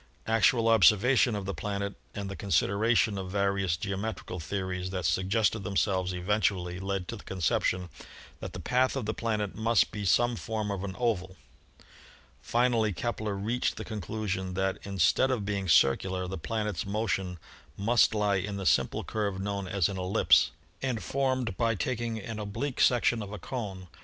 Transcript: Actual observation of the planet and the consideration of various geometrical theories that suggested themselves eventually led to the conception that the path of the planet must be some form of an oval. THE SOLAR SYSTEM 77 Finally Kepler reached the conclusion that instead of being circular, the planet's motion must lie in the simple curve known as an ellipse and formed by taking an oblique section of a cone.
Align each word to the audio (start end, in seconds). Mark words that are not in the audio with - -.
Actual 0.25 0.67
observation 0.67 1.35
of 1.35 1.45
the 1.45 1.53
planet 1.53 1.93
and 2.15 2.27
the 2.27 2.35
consideration 2.35 3.19
of 3.19 3.29
various 3.29 3.77
geometrical 3.77 4.39
theories 4.39 4.89
that 4.89 5.05
suggested 5.05 5.63
themselves 5.63 6.11
eventually 6.11 6.79
led 6.79 7.07
to 7.07 7.15
the 7.15 7.23
conception 7.23 7.87
that 8.39 8.53
the 8.53 8.59
path 8.59 8.95
of 8.95 9.05
the 9.05 9.13
planet 9.13 9.53
must 9.53 9.91
be 9.91 10.03
some 10.03 10.35
form 10.35 10.71
of 10.71 10.83
an 10.83 10.95
oval. 10.97 11.35
THE 11.37 11.83
SOLAR 11.83 11.87
SYSTEM 11.99 12.41
77 12.41 12.63
Finally 12.73 12.93
Kepler 12.93 13.35
reached 13.35 13.77
the 13.77 13.85
conclusion 13.85 14.53
that 14.55 14.79
instead 14.81 15.29
of 15.29 15.45
being 15.45 15.69
circular, 15.69 16.27
the 16.27 16.39
planet's 16.39 16.83
motion 16.83 17.37
must 17.77 18.15
lie 18.15 18.37
in 18.37 18.57
the 18.57 18.65
simple 18.65 19.03
curve 19.03 19.39
known 19.39 19.67
as 19.67 19.87
an 19.87 19.99
ellipse 19.99 20.49
and 20.81 21.03
formed 21.03 21.55
by 21.57 21.75
taking 21.75 22.17
an 22.19 22.39
oblique 22.39 22.81
section 22.81 23.21
of 23.21 23.31
a 23.31 23.37
cone. 23.37 23.85